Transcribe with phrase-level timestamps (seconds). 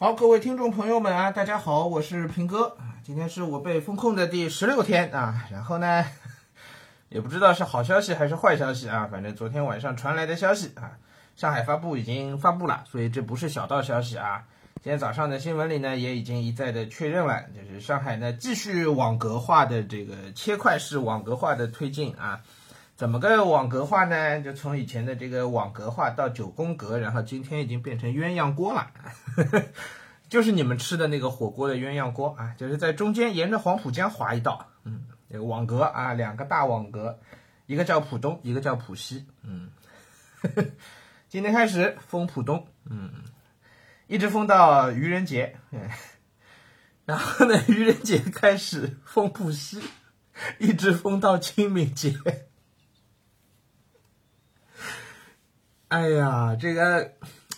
[0.00, 2.94] 好，各位听众朋友们啊，大家好，我是平哥啊。
[3.02, 6.04] 今天是我被封控的第十六天啊，然后呢，
[7.10, 10.92] 也不知道是好消息还是坏消息啊，反正昨天晚上传来的消息啊，
[11.34, 14.44] 上海发布已经发布了，所以这不是小道消息啊。
[14.84, 22.40] 今天早上的新闻里呢，也已经一再的确认了，就是上海呢继续网格化的这个切块式网格化的推进啊。
[22.98, 24.40] 怎么个网格化呢？
[24.40, 28.90] 就从以前的这个网格化到九宫格，然后今天已经变成鸳鸯锅了，
[30.28, 37.20] 就是你们吃的那个火锅的鸳鸯锅啊，就是在中间沿着黄浦江划一道，嗯，这个网格啊，两个大网格，
[37.66, 39.70] 一个叫浦东，一个叫浦西，嗯，
[41.30, 43.12] 今天开始封浦东，嗯，
[44.08, 45.88] 一直封到愚人节，嗯
[47.06, 49.80] 然后呢，愚人节开始封浦西，
[50.58, 52.16] 一直封到清明节。
[55.88, 57.12] 哎呀，这个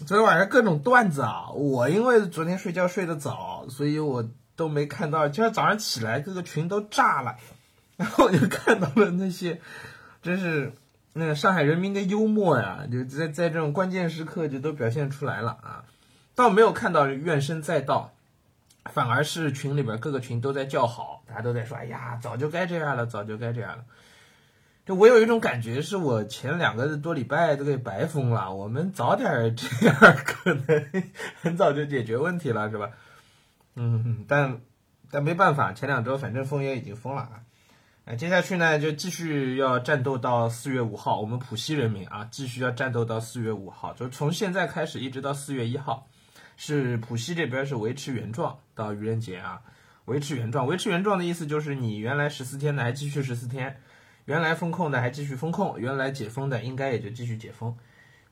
[0.07, 1.51] 昨天晚上各种段子啊！
[1.51, 5.29] 我因为昨天睡觉睡得早，所以我都没看到。
[5.29, 7.35] 今天早上起来，各个群都炸了，
[7.99, 9.61] 然后我就看到了那些，
[10.23, 10.73] 真是
[11.13, 12.87] 那个上海人民的幽默呀！
[12.91, 15.85] 就在在这种关键时刻就都表现出来了啊！
[16.37, 18.13] 倒没有看到怨声载道，
[18.85, 23.85] 反而是群里边各个群都在叫好，大家都在说：“哎呀，早就该这样了，早就该这样了。”
[24.95, 28.53] 我有一种感觉，是我前两个多礼拜都给白封了。
[28.53, 31.03] 我们早点这样，可能
[31.41, 32.91] 很早就解决问题了，是吧？
[33.77, 34.61] 嗯，但
[35.11, 37.41] 但没办法，前两周反正封也已经封了啊。
[38.05, 41.21] 啊，接下去呢，就继续要战斗到四月五号。
[41.21, 46.09] 我们浦西人民啊，继续要战斗到四月五号，就从现在开始一直到四月一号，
[46.57, 49.61] 是浦西这边是维持原状到愚人节啊，
[50.07, 50.67] 维持原状。
[50.67, 53.81] 维持原状的意思就是你原来十四天的还继续十四天。
[54.31, 57.77] 原来封控的还继续封控，原来解封的应该也就继续解封。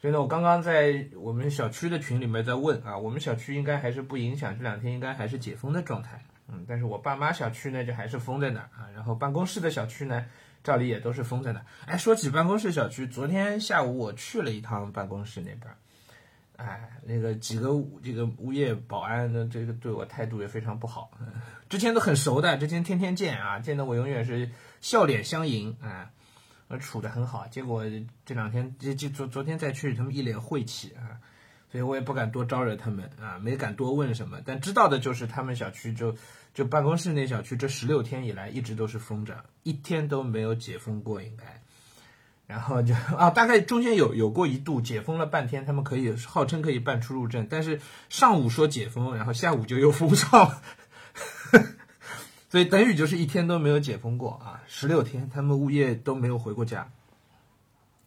[0.00, 6.24] 所以呢，我刚刚在我们小区的群里面在问啊，我们小区应该还是不影响，这两天应该还是解封的状态。
[6.46, 10.24] 嗯，但是我爸妈小区呢就还是封在那儿啊，然后办公室的小区呢，
[10.62, 11.66] 照理也都是封在那儿。
[11.86, 15.62] 哎，说起办公室小区，昨天下午我去了一趟办公室那边，
[16.58, 17.70] 哎，那个几个
[18.04, 21.10] 这个物业保安的这个对我态度也非常不好，
[21.68, 24.48] 之前都很熟的，之前天天见啊，见的我永远是。
[24.80, 26.08] 笑脸相迎啊，
[26.68, 27.48] 呃，处的很好。
[27.48, 27.82] 结果
[28.24, 31.18] 这两天，就就昨昨天再去，他们一脸晦气啊，
[31.68, 34.38] 所以我也不敢多招惹他们啊，没敢多问什么。
[34.44, 36.16] 但知道的就是他们小区就
[36.54, 41.60] 就办公室那小区，这十六天以来一直都是封着，一天都没有解封过，应该。
[42.48, 47.78] 然后就啊，大概中间有有过一度解封了半天，他们可以号称可以办出入证，但是
[48.08, 50.62] 上午说解封，然后下午就又封上了。
[52.48, 56.90] 所以等于就是一天都没有解封过啊，十六天他们物业都没有回过家，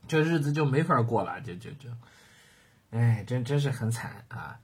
[0.07, 1.89] 这日子就没法过了，就就就，
[2.89, 4.57] 哎，真真是很惨啊！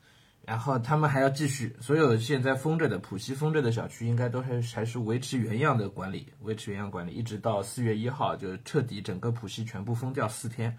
[0.48, 10.78] 然后他们还要继续，所有现在封着的浦西封着的小区，应该都还还是维持原样的管理，维持原样管理，一直到四月一号就彻底整个浦西全部封掉四天，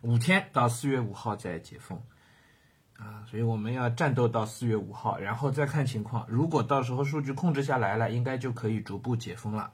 [0.00, 1.96] 五天到四月五号再解封。
[2.98, 6.26] 啊，所以我们要战斗到四月五号，然后再看情况。
[6.28, 9.70] 如果到时候数据控制下来了，应该就可以逐步解封了，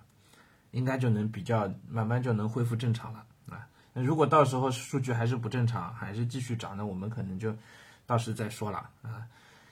[0.71, 3.67] 应该就能比较慢慢就能恢复正常了啊。
[3.95, 7.57] 那如果到时候数据还是不正常，还是继续涨，那我们可能就
[8.11, 9.25] 到时再说了啊。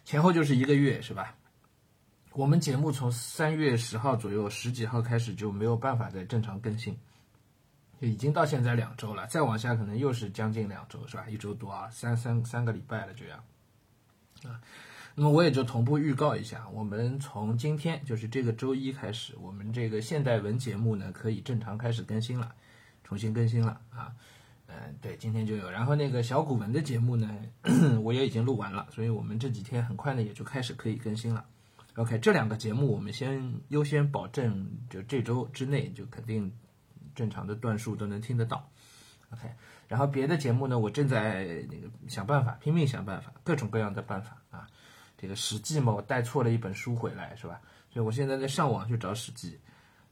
[0.05, 1.35] 前后就是一个月是吧？
[2.35, 6.97] 我们节目从三月十号左右十几号开始就没有办法再正常更新，
[7.99, 11.29] 已经到现在两周了，再往下可能又是将近两周是吧？
[11.29, 13.43] 一周多啊，三三三个礼拜了这样。
[14.45, 14.61] 啊，
[15.17, 22.55] 那么我也就同步预告一下，我们从今天就是这个周一开始，我们这个现代文节目呢可以正常开始更新了，
[23.03, 24.13] 重新更新了啊。
[24.69, 25.71] 嗯，对，今天就有。
[25.71, 27.35] 然后那个小古文的节目呢，
[28.05, 31.45] 我也已经录完了，所以我们这几天很快呢也就开始可以更新了。
[31.97, 36.53] OK，这两个节目我们先优先保证，就这周之内就肯定
[37.15, 38.71] 正常的段数都能听得到。
[39.31, 39.49] OK。
[39.89, 44.69] 然后别的节目呢，我正在那个想办法，拼命想办法，各种各样的办法啊。
[45.17, 47.61] 这个《史记》嘛，我带错了一本书回来，是吧？
[47.91, 49.53] 所以我现在在上网去找《史记》。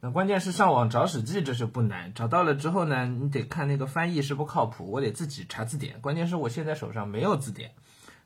[0.00, 2.12] 那关键是上网找《史记》，这是不难。
[2.14, 6.00] 找到了之后呢，你得看那个翻译是不靠谱，我得自己查字典。
[6.00, 7.72] 关键是我现在手上没有字典，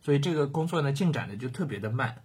[0.02, 2.16] 所以这个工作呢进展的就特别的慢，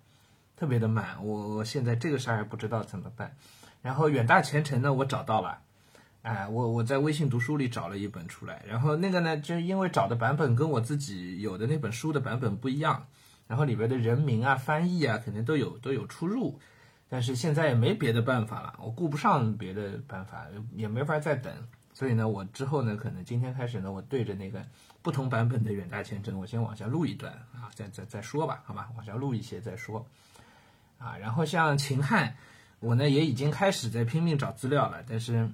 [0.57, 1.24] 特别的慢。
[1.24, 3.36] 我我现在这个事儿还不知道怎么办。
[3.81, 5.59] 然后远大前程呢，我找到了。
[6.24, 13.06] 哎，我我在微信读书里找了一本出来，然后那个呢，就是因为找的版本跟我自己有的那本书的版本不一样，
[13.45, 16.59] 然后里边的人名啊、翻译啊，肯定都有都有出入，
[17.07, 21.54] 但是现在也没别的办法了，我顾不上别的办法，也没法再等，
[21.94, 24.66] 所以呢，我之后呢，可能今天开始呢，我对着那个
[25.02, 30.06] 不同版本的远大签证，我先往下录一段啊，再再再说吧，好吧，往下录一些再说。
[30.98, 32.36] 啊，然后像秦汉，
[32.80, 35.50] 我呢也已经开始在拼命找资料了，但是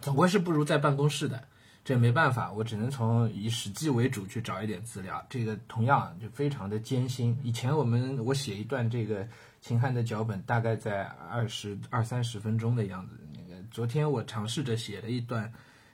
[0.00, 1.42] 总归是不如在办公室的，
[1.82, 7.36] 这没办法，我只能从以《史记》为主去找一点资料，这个同样就非常的艰辛。
[7.42, 9.26] 以前我们我写一段这个
[9.60, 13.18] 秦汉的脚本，大概在二十二三十分钟的样子。
[13.32, 15.52] 那个昨天我尝试着写了一段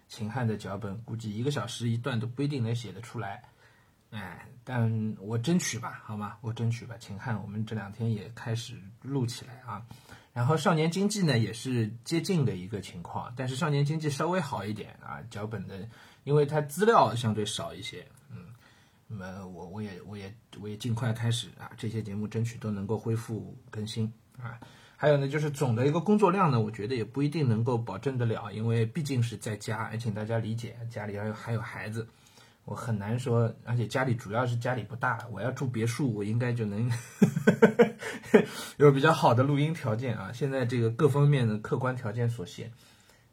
[0.09, 3.43] 秦汉的脚本，估计一个小时一段都不一定能写得出来。
[4.11, 6.39] 哎，但我争取吧，好吗？
[6.41, 6.97] 我争取吧。
[6.99, 9.85] 秦汉，我们这两天也开始录起来啊。
[10.33, 15.21] 然后少年经济呢，也是接近的一个情况，但是少年经济稍微好一点啊。
[15.29, 15.89] 脚本的，
[16.23, 18.46] 因为它资料相对少一些，嗯。
[19.09, 24.59] 那么我我也我也我也尽快开始啊，这些节目争取都能够恢复更新啊。
[24.97, 32.07] 还有呢，就是总的一个工作量呢，我觉得也不一定能够保证得了，因为毕竟是在家，也请大家理解，家里还有还有孩子。
[32.65, 36.91] 我很难说，而且家里主要是家里不大，我要住别墅，我应该就能
[38.77, 40.33] 有比较好的录音条件啊。
[40.33, 42.73] 现在这个各方面的客观条件所限，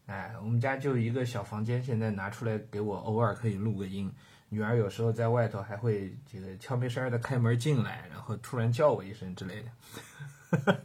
[0.06, 4.12] 哎，我们家就一个小房间，现在拿出来给我偶尔可以录个音。
[4.54, 10.80] 女儿有时候在外头还会这个悄没声的开门进来，然后突然叫我一声之类的。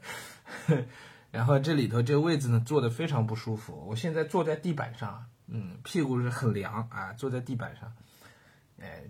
[1.30, 3.86] 然后这里头这个位置呢，坐的非常不舒服。
[3.86, 7.94] 我现在坐在地板上，嗯，屁股是很凉啊，坐在地板上。
[8.80, 9.04] 哎，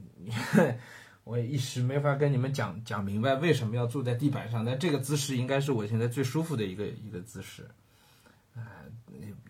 [1.22, 7.70] 我也一时没法跟你们讲讲明白为什么要坐在地板上，但这个姿势应该是我现在最舒服的一个一个姿势，
[8.56, 8.82] 啊，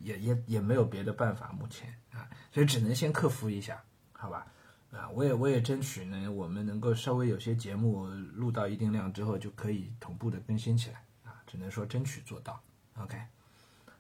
[0.03, 3.83] 也也也没有别的办法，目前啊，所以只能先克服一下，
[4.13, 4.47] 好吧？
[4.91, 12.59] 啊，我也我也争取呢，我们能够稍微有些节目录到一定量之后，就可以同步的更新起来啊，只能说争取做到
[12.99, 13.21] ，OK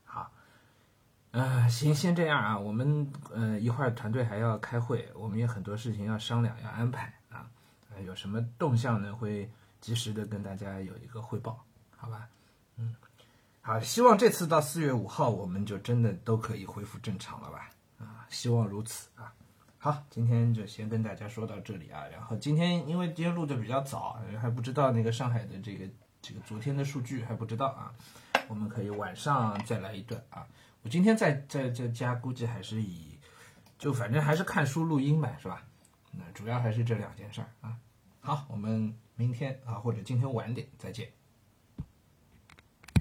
[0.05, 0.33] 好。
[1.33, 2.59] 啊，行，先这样啊。
[2.59, 7.47] 我们呃一会儿团队还要开会，我们有很多事情要商量，要安排啊。
[8.07, 9.15] 有什么动向呢？
[9.15, 9.51] 会
[9.83, 11.63] 及时的跟大家有一个汇报，
[11.97, 12.27] 好吧？
[12.79, 12.97] 嗯，
[13.61, 17.71] 好，希望这次到四月五号，我们就真的都可以恢复正常了吧？
[17.99, 19.31] 啊，希望如此啊。
[19.81, 22.05] 好，今天就先跟大家说到这里啊。
[22.11, 25.89] 然后今天因为今天录的比较早，还不知道那个上海的这个
[26.21, 27.95] 这个昨天的数据还不知道啊。
[28.49, 30.45] 我们可以晚上再来一段啊。
[30.83, 33.19] 我今天在在在家，估计还是以，
[33.79, 35.63] 就反正还是看书录音呗，是吧？
[36.11, 37.77] 那主要还是这两件事儿啊。
[38.21, 41.09] 好，我们明天啊，或者今天晚点再见。